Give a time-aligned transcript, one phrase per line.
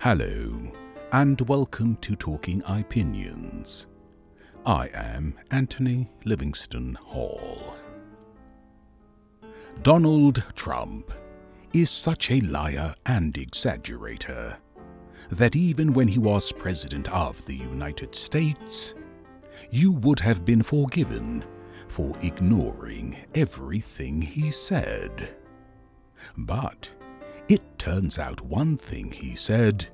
[0.00, 0.62] Hello,
[1.10, 3.88] and welcome to Talking Opinions.
[4.64, 7.74] I am Anthony Livingston Hall.
[9.82, 11.10] Donald Trump
[11.72, 14.58] is such a liar and exaggerator
[15.30, 18.94] that even when he was President of the United States,
[19.72, 21.44] you would have been forgiven
[21.88, 25.34] for ignoring everything he said.
[26.36, 26.88] But
[27.48, 29.86] it turns out one thing he said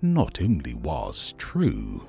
[0.00, 2.04] not only was true,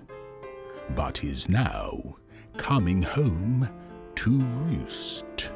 [0.95, 2.15] but is now
[2.57, 3.69] coming home
[4.15, 5.51] to roost.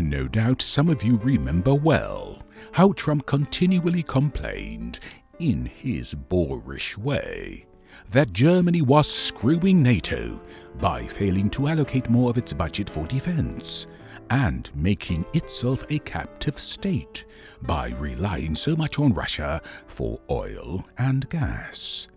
[0.00, 5.00] No doubt some of you remember well how Trump continually complained,
[5.38, 7.66] in his boorish way,
[8.10, 10.40] that Germany was screwing NATO
[10.80, 13.86] by failing to allocate more of its budget for defense
[14.30, 17.24] and making itself a captive state
[17.62, 22.08] by relying so much on Russia for oil and gas.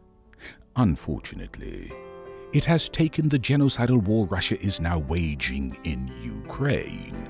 [0.75, 1.91] Unfortunately,
[2.53, 7.27] it has taken the genocidal war Russia is now waging in Ukraine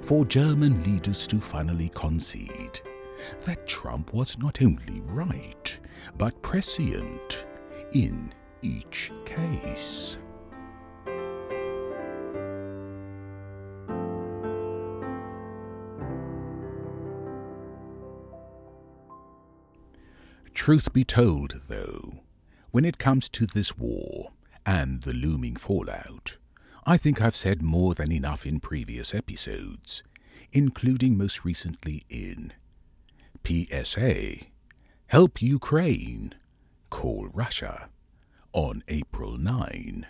[0.00, 2.80] for German leaders to finally concede
[3.44, 5.78] that Trump was not only right,
[6.16, 7.46] but prescient
[7.92, 10.18] in each case.
[20.62, 22.20] Truth be told, though,
[22.70, 24.30] when it comes to this war
[24.64, 26.36] and the looming fallout,
[26.86, 30.04] I think I've said more than enough in previous episodes,
[30.52, 32.52] including most recently in
[33.44, 34.36] PSA
[35.08, 36.32] Help Ukraine,
[36.90, 37.88] Call Russia
[38.52, 40.06] on April 9.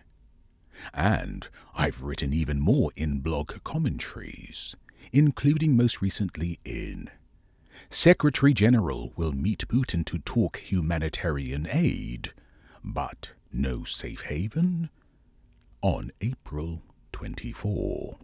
[0.92, 4.76] And I've written even more in blog commentaries,
[5.14, 7.08] including most recently in
[7.90, 12.32] Secretary General will meet Putin to talk humanitarian aid,
[12.84, 14.90] but no safe haven?
[15.82, 18.18] On April 24.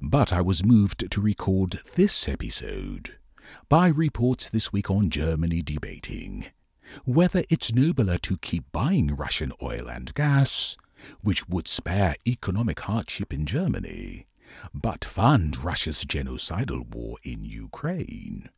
[0.00, 3.18] But I was moved to record this episode
[3.68, 6.46] by reports this week on Germany debating
[7.04, 10.76] whether it's nobler to keep buying Russian oil and gas,
[11.22, 14.26] which would spare economic hardship in Germany,
[14.74, 18.50] but fund Russia's genocidal war in Ukraine,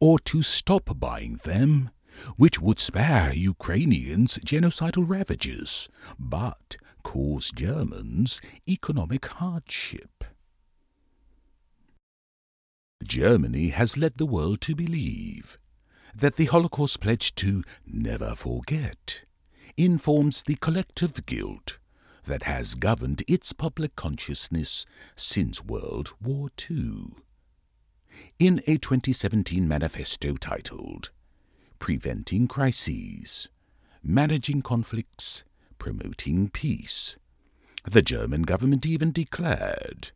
[0.00, 1.90] or to stop buying them,
[2.36, 5.88] which would spare Ukrainians genocidal ravages,
[6.18, 10.24] but cause Germans economic hardship.
[13.06, 15.58] Germany has led the world to believe
[16.14, 19.24] that the Holocaust pledge to never forget
[19.76, 21.78] informs the collective guilt
[22.28, 27.14] that has governed its public consciousness since World War II.
[28.38, 31.10] In a 2017 manifesto titled
[31.78, 33.48] Preventing Crises,
[34.02, 35.42] Managing Conflicts,
[35.78, 37.16] Promoting Peace,
[37.84, 40.10] the German government even declared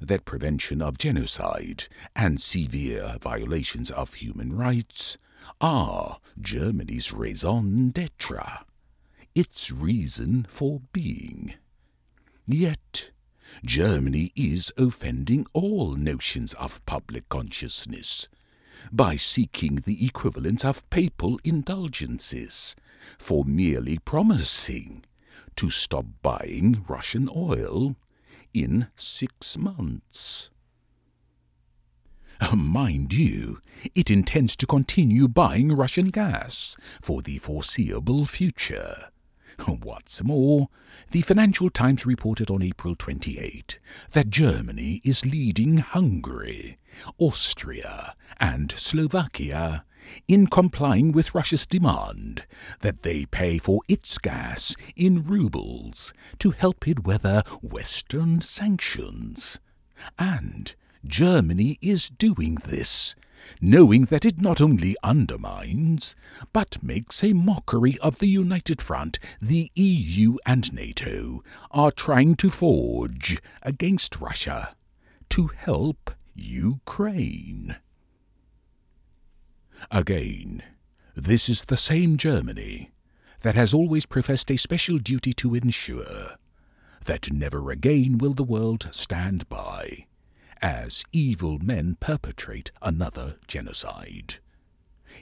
[0.00, 1.84] that prevention of genocide
[2.14, 5.18] and severe violations of human rights
[5.60, 8.60] are Germany's raison d'etre
[9.36, 11.54] its reason for being.
[12.46, 13.10] Yet,
[13.66, 18.28] Germany is offending all notions of public consciousness
[18.90, 22.74] by seeking the equivalent of papal indulgences
[23.18, 25.04] for merely promising
[25.56, 27.94] to stop buying Russian oil
[28.54, 30.48] in six months.
[32.54, 33.60] Mind you,
[33.94, 39.10] it intends to continue buying Russian gas for the foreseeable future.
[39.64, 40.68] What's more,
[41.10, 43.78] the Financial Times reported on April 28
[44.12, 46.78] that Germany is leading Hungary,
[47.18, 49.84] Austria, and Slovakia
[50.28, 52.44] in complying with Russia's demand
[52.80, 59.58] that they pay for its gas in rubles to help it weather Western sanctions.
[60.18, 60.74] And
[61.04, 63.14] Germany is doing this
[63.60, 66.14] knowing that it not only undermines,
[66.52, 72.50] but makes a mockery of the united front the EU and NATO are trying to
[72.50, 74.72] forge against Russia
[75.30, 77.76] to help Ukraine.
[79.90, 80.62] Again,
[81.14, 82.92] this is the same Germany
[83.40, 86.36] that has always professed a special duty to ensure
[87.04, 90.06] that never again will the world stand by
[90.62, 94.36] as evil men perpetrate another genocide.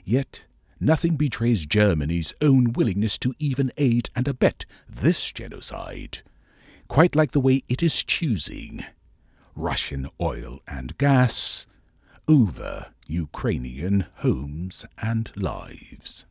[0.03, 0.45] Yet,
[0.79, 6.19] nothing betrays Germany's own willingness to even aid and abet this genocide,
[6.87, 8.83] quite like the way it is choosing
[9.55, 11.65] Russian oil and gas
[12.27, 16.25] over Ukrainian homes and lives.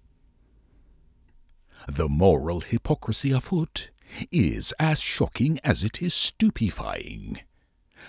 [1.89, 3.91] The moral hypocrisy afoot
[4.31, 7.41] is as shocking as it is stupefying,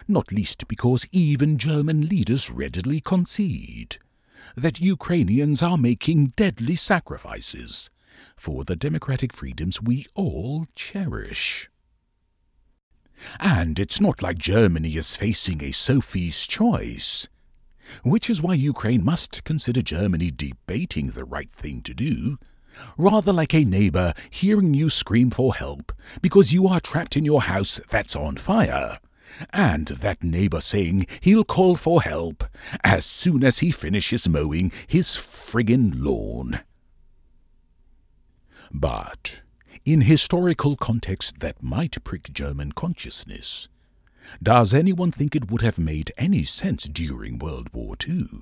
[0.07, 3.97] not least because even German leaders readily concede
[4.55, 7.89] that Ukrainians are making deadly sacrifices
[8.35, 11.69] for the democratic freedoms we all cherish.
[13.39, 17.27] And it's not like Germany is facing a Sophie's choice,
[18.03, 22.37] which is why Ukraine must consider Germany debating the right thing to do,
[22.97, 27.43] rather like a neighbor hearing you scream for help because you are trapped in your
[27.43, 28.99] house that's on fire,
[29.51, 32.43] and that neighbor saying he'll call for help
[32.83, 36.61] as soon as he finishes mowing his friggin' lawn.
[38.71, 39.41] But
[39.83, 43.67] in historical context that might prick German consciousness,
[44.41, 48.41] does anyone think it would have made any sense during World War II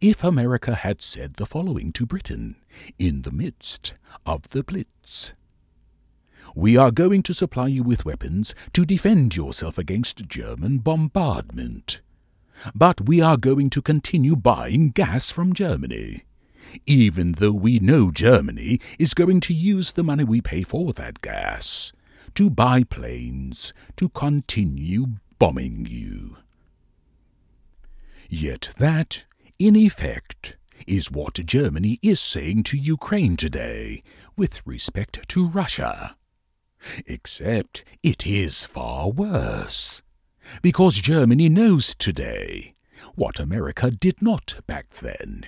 [0.00, 2.56] if America had said the following to Britain
[2.98, 3.94] in the midst
[4.24, 5.34] of the Blitz?
[6.54, 12.00] We are going to supply you with weapons to defend yourself against German bombardment.
[12.74, 16.24] But we are going to continue buying gas from Germany
[16.86, 21.20] even though we know Germany is going to use the money we pay for that
[21.20, 21.92] gas
[22.34, 25.06] to buy planes to continue
[25.38, 26.36] bombing you.
[28.28, 29.26] Yet that,
[29.58, 30.56] in effect,
[30.86, 34.02] is what Germany is saying to Ukraine today
[34.36, 36.14] with respect to Russia.
[37.06, 40.02] Except it is far worse.
[40.62, 42.74] Because Germany knows today
[43.14, 45.46] what America did not back then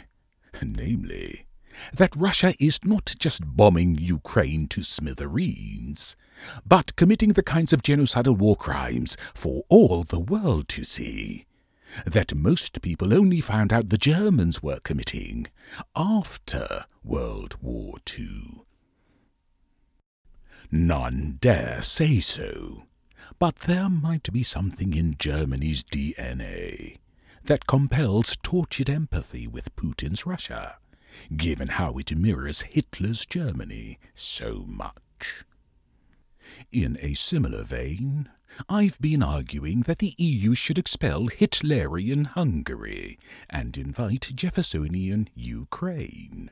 [0.62, 1.46] namely,
[1.92, 6.16] that Russia is not just bombing Ukraine to smithereens,
[6.64, 11.46] but committing the kinds of genocidal war crimes for all the world to see,
[12.06, 15.48] that most people only found out the Germans were committing
[15.96, 18.62] after World War II.
[20.76, 22.88] None dare say so,
[23.38, 26.96] but there might be something in Germany's DNA
[27.44, 30.78] that compels tortured empathy with Putin's Russia,
[31.36, 35.44] given how it mirrors Hitler's Germany so much.
[36.72, 38.28] In a similar vein,
[38.68, 43.16] I've been arguing that the EU should expel Hitlerian Hungary
[43.48, 46.50] and invite Jeffersonian Ukraine.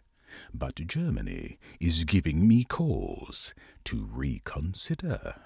[0.54, 5.36] But Germany is giving me cause to reconsider.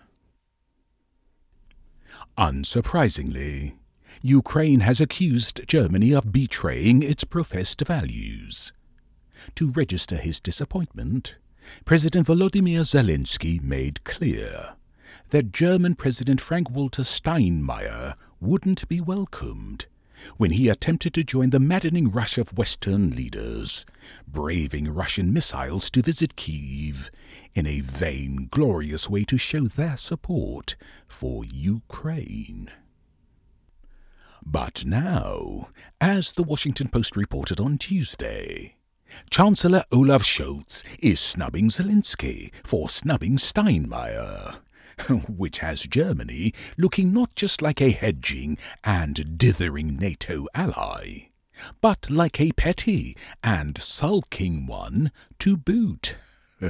[2.38, 3.74] Unsurprisingly,
[4.22, 8.72] Ukraine has accused Germany of betraying its professed values.
[9.56, 11.36] To register his disappointment,
[11.84, 14.76] President Volodymyr Zelensky made clear
[15.30, 19.86] that German President Frank Walter Steinmeier wouldn't be welcomed
[20.36, 23.84] when he attempted to join the maddening rush of Western leaders,
[24.26, 27.10] braving Russian missiles to visit Kiev
[27.54, 30.76] in a vain, glorious way to show their support
[31.08, 32.70] for Ukraine.
[34.44, 35.70] But now,
[36.00, 38.76] as the Washington Post reported on Tuesday,
[39.30, 44.56] Chancellor Olaf Scholz is snubbing Zelensky for snubbing Steinmeier,
[45.28, 51.28] which has Germany looking not just like a hedging and dithering NATO ally,
[51.80, 56.16] but like a petty and sulking one to boot.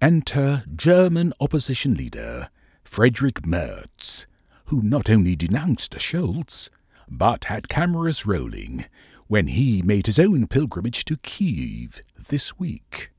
[0.00, 2.50] Enter German opposition leader
[2.84, 4.26] Friedrich Merz,
[4.66, 6.68] who not only denounced Scholz,
[7.08, 8.86] but had cameras rolling
[9.26, 13.10] when he made his own pilgrimage to Kiev this week.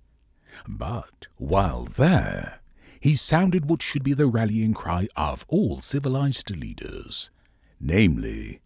[0.67, 2.59] But while there,
[2.99, 7.29] he sounded what should be the rallying cry of all civilized leaders,
[7.79, 8.61] namely,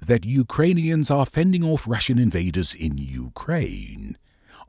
[0.00, 4.16] that Ukrainians are fending off Russian invaders in Ukraine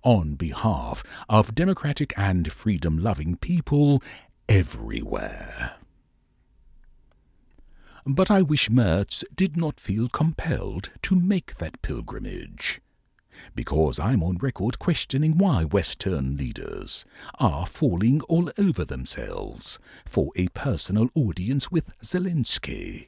[0.04, 4.04] on behalf of democratic and freedom loving people
[4.50, 5.76] everywhere.
[8.06, 12.82] But I wish Merz did not feel compelled to make that pilgrimage,
[13.56, 17.06] because I'm on record questioning why Western leaders
[17.40, 23.08] are falling all over themselves for a personal audience with Zelensky,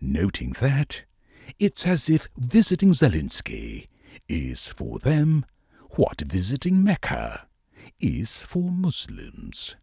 [0.00, 1.04] noting that
[1.58, 3.86] it's as if visiting Zelensky
[4.28, 5.46] is for them
[5.90, 7.46] what visiting Mecca
[8.00, 9.76] is for Muslims.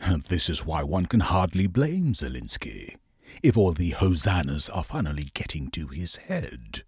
[0.00, 2.96] And This is why one can hardly blame Zelensky,
[3.42, 6.82] if all the hosannas are finally getting to his head.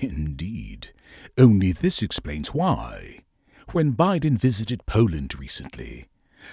[0.00, 0.92] Indeed,
[1.36, 3.20] only this explains why,
[3.72, 6.08] when Biden visited Poland recently,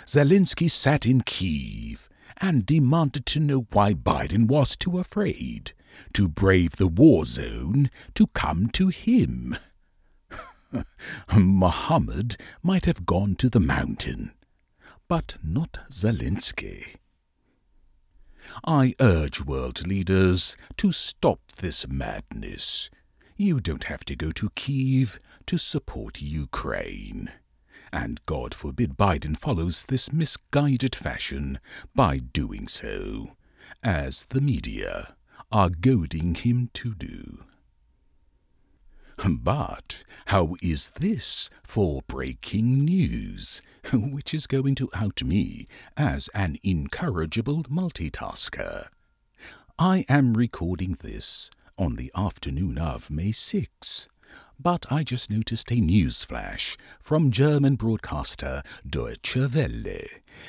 [0.06, 5.74] Zelensky sat in Kiev and demanded to know why Biden was too afraid
[6.14, 9.58] to brave the war zone to come to him.
[11.38, 14.32] Muhammad might have gone to the mountain,
[15.08, 16.96] but not Zelensky.
[18.66, 22.90] I urge world leaders to stop this madness.
[23.38, 27.32] You don't have to go to Kiev to support Ukraine.
[27.92, 31.60] And God forbid Biden follows this misguided fashion
[31.96, 33.36] by doing so,
[33.82, 35.16] as the media
[35.52, 37.46] are goading him to do.
[39.30, 43.62] But how is this for breaking news,
[43.94, 48.88] which is going to out me as an incorrigible multitasker?
[49.78, 54.08] I am recording this on the afternoon of May 6,
[54.58, 60.06] but I just noticed a news flash from German broadcaster Deutsche Welle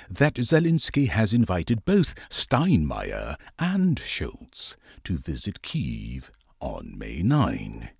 [0.09, 7.91] that Zelensky has invited both Steinmeier and Scholz to visit Kiev on May 9.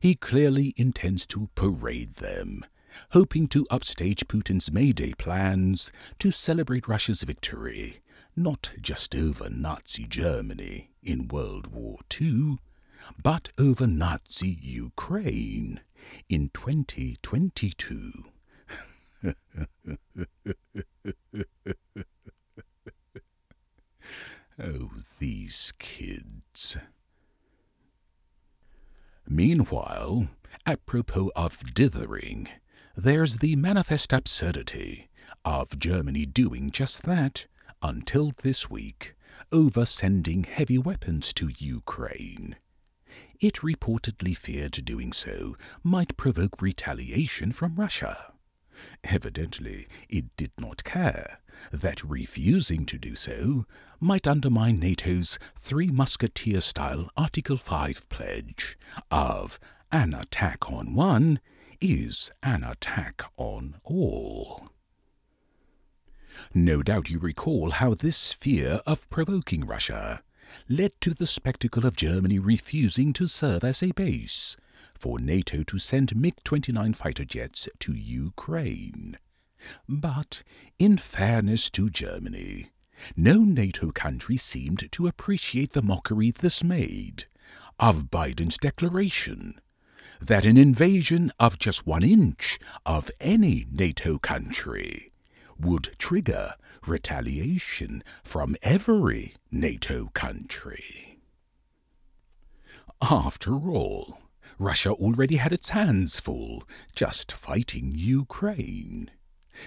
[0.00, 2.64] He clearly intends to parade them,
[3.10, 8.00] hoping to upstage Putin's May Day plans to celebrate Russia's victory,
[8.36, 12.58] not just over Nazi Germany in World War II,
[13.22, 15.80] but over Nazi Ukraine
[16.28, 18.24] in 2022.
[24.62, 26.76] oh, these kids.
[29.30, 30.28] Meanwhile,
[30.64, 32.48] apropos of dithering,
[32.96, 35.10] there's the manifest absurdity
[35.44, 37.46] of Germany doing just that
[37.82, 39.14] until this week
[39.52, 42.56] over sending heavy weapons to Ukraine.
[43.38, 48.32] It reportedly feared doing so might provoke retaliation from Russia.
[49.04, 51.40] Evidently, it did not care
[51.72, 53.66] that refusing to do so
[54.00, 58.78] might undermine NATO's Three Musketeer style Article 5 pledge
[59.10, 59.58] of
[59.90, 61.40] an attack on one
[61.80, 64.70] is an attack on all.
[66.54, 70.22] No doubt you recall how this fear of provoking Russia
[70.68, 74.56] led to the spectacle of Germany refusing to serve as a base
[74.94, 79.18] for NATO to send MiG 29 fighter jets to Ukraine.
[79.88, 80.42] But,
[80.78, 82.70] in fairness to Germany,
[83.16, 87.26] no NATO country seemed to appreciate the mockery this made
[87.78, 89.60] of Biden's declaration
[90.20, 95.12] that an invasion of just one inch of any NATO country
[95.58, 96.54] would trigger
[96.86, 101.20] retaliation from every NATO country.
[103.00, 104.18] After all,
[104.58, 109.10] Russia already had its hands full just fighting Ukraine.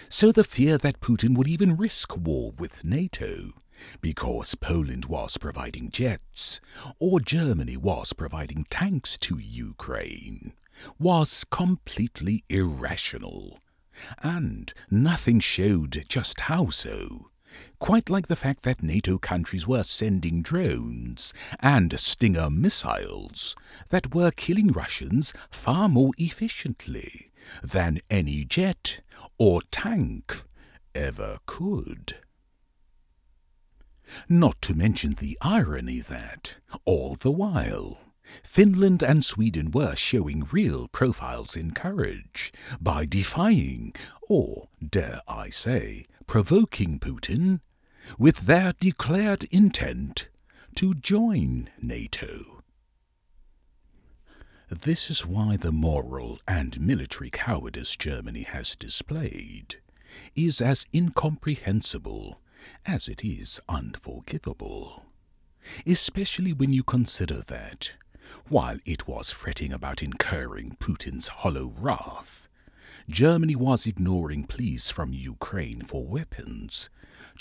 [0.09, 3.53] So the fear that Putin would even risk war with NATO
[3.99, 6.59] because Poland was providing jets
[6.99, 10.53] or Germany was providing tanks to Ukraine
[10.99, 13.59] was completely irrational.
[14.23, 17.29] And nothing showed just how so.
[17.79, 23.55] Quite like the fact that NATO countries were sending drones and Stinger missiles
[23.89, 27.30] that were killing Russians far more efficiently
[27.63, 29.01] than any jet
[29.37, 30.43] or tank
[30.93, 32.15] ever could.
[34.27, 37.99] Not to mention the irony that, all the while,
[38.43, 43.93] Finland and Sweden were showing real profiles in courage by defying,
[44.27, 47.59] or dare I say, provoking Putin
[48.17, 50.27] with their declared intent
[50.75, 52.60] to join NATO.
[54.71, 59.75] This is why the moral and military cowardice Germany has displayed
[60.33, 62.39] is as incomprehensible
[62.85, 65.03] as it is unforgivable.
[65.85, 67.95] Especially when you consider that,
[68.47, 72.47] while it was fretting about incurring Putin's hollow wrath,
[73.09, 76.89] Germany was ignoring pleas from Ukraine for weapons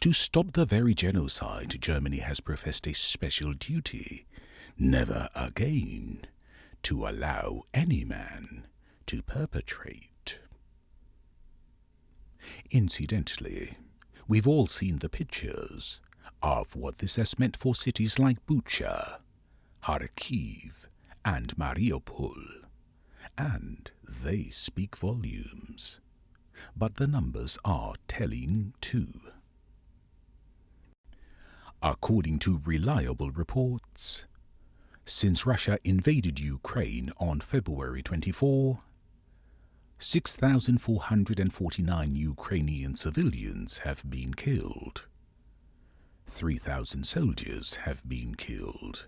[0.01, 4.27] to stop the very genocide Germany has professed a special duty
[4.77, 6.27] never again
[6.83, 8.67] to allow any man
[9.07, 10.39] to perpetrate.
[12.71, 13.77] Incidentally,
[14.27, 16.01] we've all seen the pictures
[16.43, 19.19] of what this has meant for cities like Bucha,
[19.83, 20.87] Kharkiv,
[21.25, 22.65] and Mariupol,
[23.37, 25.99] and they speak volumes.
[26.77, 29.21] But the numbers are telling too.
[31.83, 34.27] According to reliable reports,
[35.12, 38.81] since Russia invaded Ukraine on February 24,
[39.99, 45.05] 6,449 Ukrainian civilians have been killed.
[46.26, 49.07] 3,000 soldiers have been killed.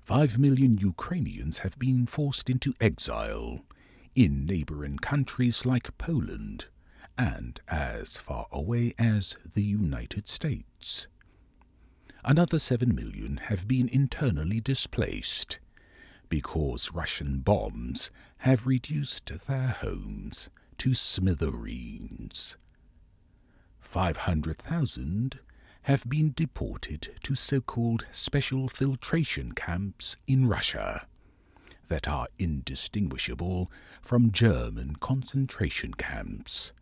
[0.00, 3.60] 5 million Ukrainians have been forced into exile
[4.14, 6.66] in neighboring countries like Poland
[7.16, 11.06] and as far away as the United States.
[12.24, 15.58] Another 7 million have been internally displaced
[16.28, 22.56] because Russian bombs have reduced their homes to smithereens.
[23.80, 25.38] 500,000
[25.82, 31.06] have been deported to so called special filtration camps in Russia
[31.88, 33.70] that are indistinguishable
[34.02, 36.72] from German concentration camps,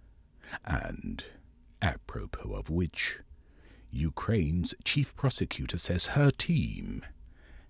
[0.64, 1.24] and,
[1.80, 3.20] apropos of which,
[3.90, 7.04] Ukraine's chief prosecutor says her team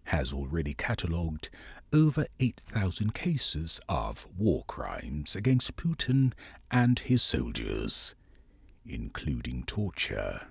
[0.05, 1.51] has already catalogued
[1.93, 6.33] over 8,000 cases of war crimes against Putin
[6.71, 8.15] and his soldiers,
[8.87, 10.49] including torture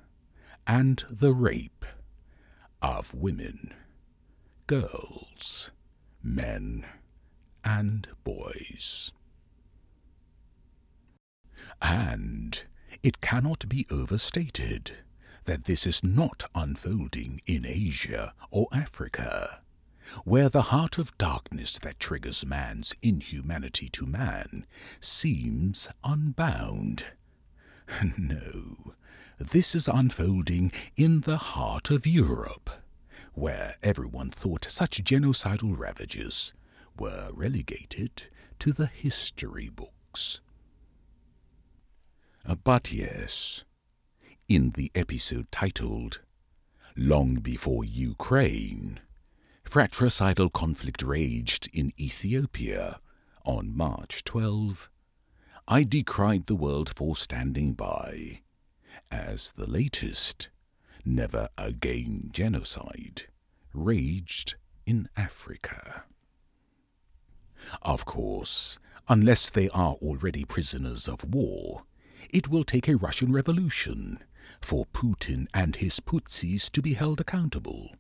[0.68, 1.86] and the rape
[2.82, 3.74] of women,
[4.68, 5.72] girls,
[6.22, 6.86] men,
[7.64, 9.12] and boys.
[11.82, 12.64] And
[13.02, 14.92] it cannot be overstated
[15.48, 19.62] that this is not unfolding in Asia or Africa,
[20.24, 24.66] where the heart of darkness that triggers man's inhumanity to man
[25.00, 27.06] seems unbound.
[28.18, 28.94] No,
[29.40, 32.70] this is unfolding in the heart of Europe,
[33.34, 36.52] where everyone thought such genocidal ravages
[37.00, 38.24] were relegated
[38.60, 40.42] to the history books.
[42.66, 43.64] But yes,
[44.48, 46.22] in the episode titled
[46.96, 49.02] Long Before Ukraine,
[49.66, 53.02] fratricidal conflict raged in Ethiopia
[53.44, 54.90] on March 12.
[55.68, 58.40] I decried the world for standing by,
[59.12, 60.48] as the latest
[61.04, 63.24] Never Again genocide
[63.74, 66.06] raged in Africa.
[67.82, 71.84] Of course, unless they are already prisoners of war,
[72.30, 74.20] it will take a Russian revolution
[74.62, 77.96] for Putin and his Putsis to be held accountable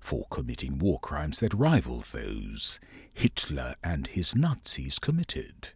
[0.00, 2.80] for committing war crimes that rival those
[3.12, 5.70] Hitler and his Nazis committed.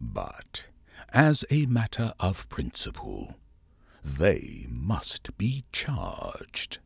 [0.00, 0.66] But,
[1.12, 3.34] as a matter of principle,
[4.04, 6.78] they must be charged.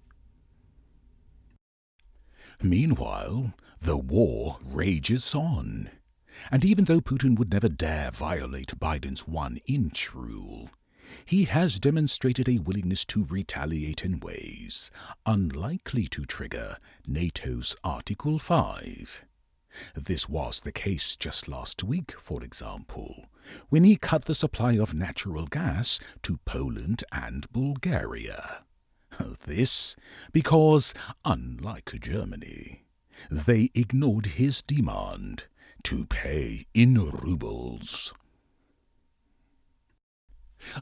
[2.62, 5.90] Meanwhile, the war rages on.
[6.50, 10.70] And even though Putin would never dare violate Biden's one inch rule,
[11.24, 14.90] he has demonstrated a willingness to retaliate in ways
[15.26, 19.24] unlikely to trigger NATO's Article 5.
[19.96, 23.26] This was the case just last week, for example,
[23.68, 28.64] when he cut the supply of natural gas to Poland and Bulgaria.
[29.46, 29.94] This
[30.32, 32.84] because, unlike Germany,
[33.30, 35.44] they ignored his demand
[35.84, 38.12] to pay in rubles.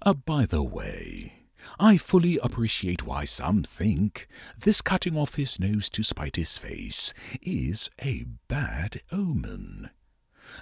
[0.02, 1.42] Uh, by the way,
[1.78, 7.14] I fully appreciate why some think this cutting off his nose to spite his face
[7.40, 9.90] is a bad omen.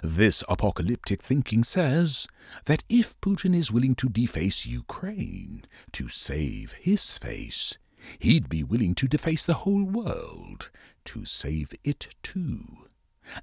[0.01, 2.27] This apocalyptic thinking says
[2.65, 7.77] that if Putin is willing to deface Ukraine to save his face,
[8.19, 10.69] he'd be willing to deface the whole world
[11.05, 12.87] to save it too,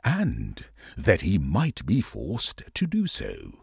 [0.04, 0.64] and
[0.96, 3.60] that he might be forced to do so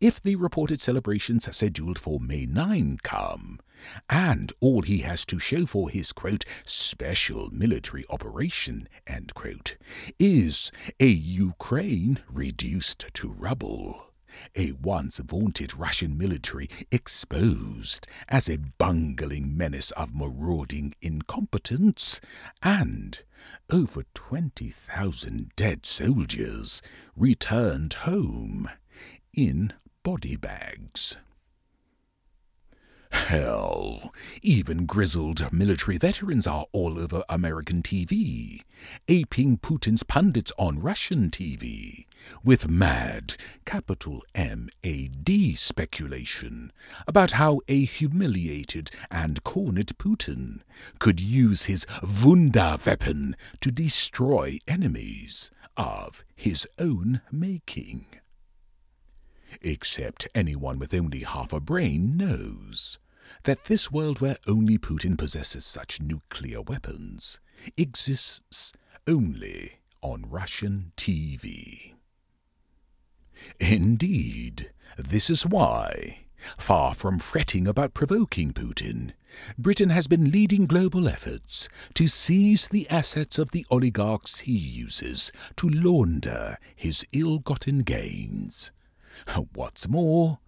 [0.00, 3.60] if the reported celebrations scheduled for May 9 come,
[4.08, 9.76] and all he has to show for his quote, special military operation, end quote,
[10.18, 14.04] is a Ukraine reduced to rubble.
[14.54, 22.20] A once vaunted Russian military exposed as a bungling menace of marauding incompetence,
[22.62, 23.20] and
[23.70, 26.82] over 20,000 dead soldiers
[27.16, 28.68] returned home
[29.38, 29.72] in
[30.02, 31.16] body bags.
[33.12, 38.62] Hell, even grizzled military veterans are all over American TV,
[39.06, 42.06] aping Putin's pundits on Russian TV,
[42.42, 46.72] with mad, capital M A D speculation
[47.06, 50.62] about how a humiliated and cornered Putin
[50.98, 58.06] could use his Wunderweapon to destroy enemies of his own making
[59.62, 62.98] except anyone with only half a brain knows
[63.44, 67.40] that this world where only Putin possesses such nuclear weapons
[67.76, 68.72] exists
[69.06, 71.94] only on Russian TV.
[73.60, 76.20] Indeed, this is why,
[76.56, 79.12] Far from fretting about provoking Putin,
[79.58, 85.32] Britain has been leading global efforts to seize the assets of the oligarchs he uses
[85.56, 88.70] to launder his ill gotten gains.
[89.54, 90.38] What's more,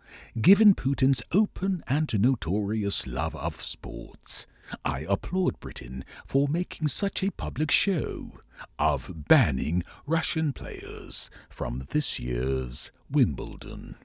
[0.41, 4.47] given Putin's open and notorious love of sports,
[4.85, 8.39] I applaud Britain for making such a public show
[8.79, 13.97] of banning Russian players from this year's Wimbledon.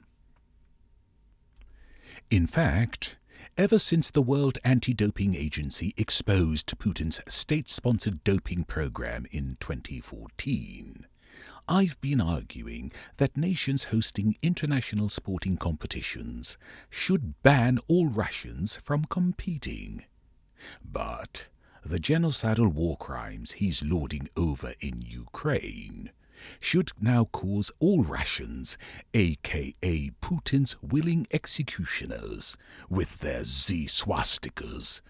[2.30, 3.18] In fact,
[3.58, 11.06] ever since the World Anti Doping Agency exposed Putin's state sponsored doping program in 2014,
[11.68, 16.60] I've been arguing that nations hosting international sporting competitions
[16.92, 20.06] should ban all Russians from competing.
[20.84, 21.46] But
[21.84, 26.12] the genocidal war crimes he's lording over in Ukraine
[26.60, 28.78] should now cause all Russians,
[29.16, 32.58] aka Putin's willing executioners,
[32.90, 35.02] with their Z swastikas,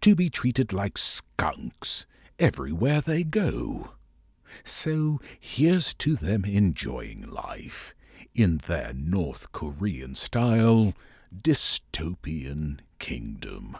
[0.00, 2.06] to be treated like skunks
[2.38, 3.90] everywhere they go.
[4.62, 7.94] So here's to them enjoying life
[8.34, 10.94] in their North Korean style
[11.34, 13.76] dystopian kingdom.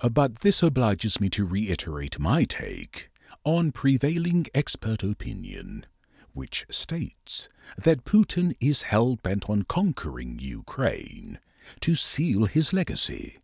[0.00, 3.10] Uh, but this obliges me to reiterate my take
[3.44, 5.86] on prevailing expert opinion,
[6.32, 11.38] which states that Putin is hell bent on conquering Ukraine
[11.80, 13.38] to seal his legacy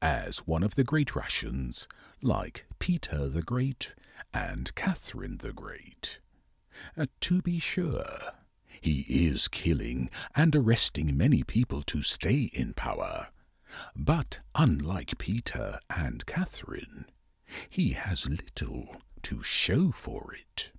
[0.00, 1.88] as one of the great Russians,
[2.20, 3.94] like Peter the Great
[4.34, 6.18] and Catherine the Great.
[6.98, 8.32] Uh, to be sure,
[8.80, 13.28] he is killing and arresting many people to stay in power.
[13.94, 17.04] But unlike Peter and Catherine,
[17.70, 20.72] he has little to show for it.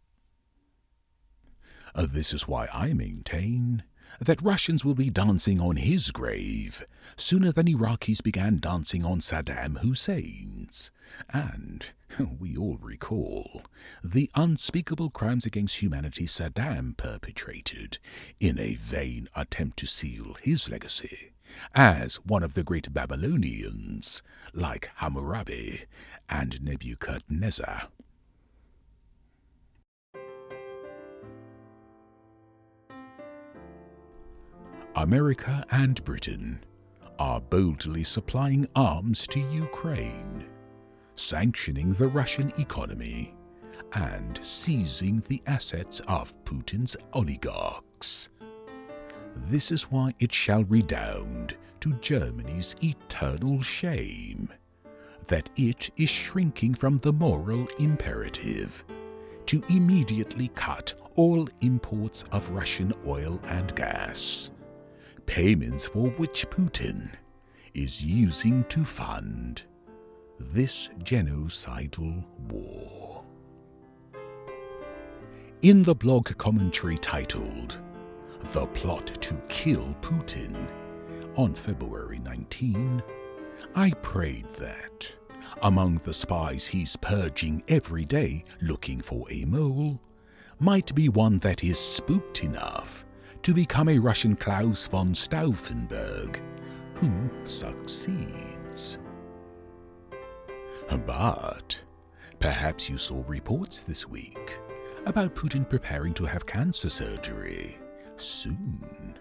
[1.96, 3.84] Uh, this is why I maintain
[4.24, 9.78] that Russians will be dancing on his grave sooner than Iraqis began dancing on Saddam
[9.78, 10.92] Hussein's.
[11.30, 11.86] And
[12.40, 13.64] we all recall
[14.04, 17.98] the unspeakable crimes against humanity Saddam perpetrated
[18.40, 21.32] in a vain attempt to seal his legacy
[21.76, 25.82] as one of the great Babylonians, like Hammurabi
[26.30, 27.90] and Nebuchadnezzar.
[34.96, 36.64] America and Britain
[37.18, 40.46] are boldly supplying arms to Ukraine,
[41.16, 43.34] sanctioning the Russian economy,
[43.94, 48.30] and seizing the assets of Putin's oligarchs.
[49.36, 54.48] This is why it shall redound to Germany's eternal shame
[55.28, 58.84] that it is shrinking from the moral imperative
[59.48, 64.52] to immediately cut all imports of Russian oil and gas
[65.26, 67.10] payments for which Putin
[67.74, 69.64] is using to fund
[70.40, 73.24] this genocidal war.
[75.62, 77.80] In the blog commentary titled
[78.52, 80.68] The Plot to Kill Putin
[81.36, 83.02] on February 19,
[83.76, 85.16] I prayed that,
[85.62, 90.00] among the spies he's purging every day looking for a mole,
[90.60, 93.06] might be one that is spooked enough
[93.44, 96.42] to become a Russian Claus von Stauffenberg,
[96.96, 99.00] who succeeds.
[101.06, 101.82] But
[102.40, 104.58] perhaps you saw reports this week
[105.06, 107.78] about Putin preparing to have cancer surgery
[108.16, 109.18] soon.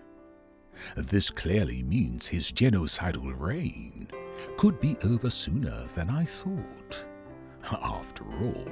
[0.97, 4.09] This clearly means his genocidal reign
[4.57, 7.05] could be over sooner than I thought.
[7.65, 8.69] After all,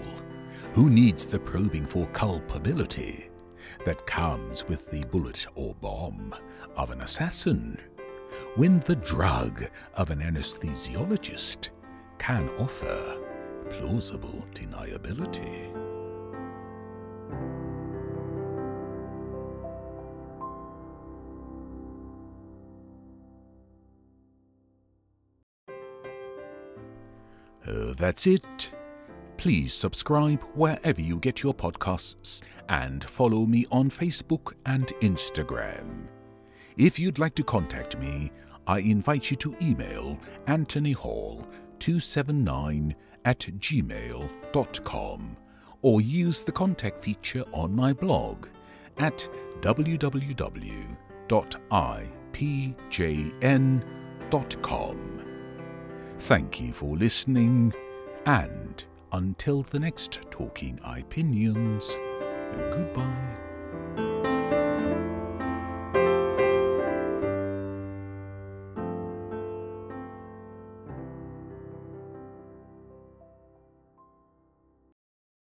[0.75, 3.30] who needs the probing for culpability
[3.85, 6.35] that comes with the bullet or bomb
[6.77, 7.79] of an assassin,
[8.57, 11.71] when the drug of an anesthesiologist
[12.19, 13.19] can offer
[13.71, 15.77] plausible deniability.
[27.67, 28.73] Uh, that's it.
[29.41, 36.09] Please subscribe wherever you get your podcasts and follow me on Facebook and Instagram.
[36.77, 38.33] If you'd like to contact me,
[38.67, 45.37] I invite you to email anthonyhall279 at gmail.com
[45.81, 48.47] or use the contact feature on my blog
[48.99, 49.27] at
[49.63, 50.97] www.ipjn.com.
[56.19, 57.73] Thank you for listening
[58.27, 61.99] and until the next Talking Opinions,
[62.73, 63.40] goodbye.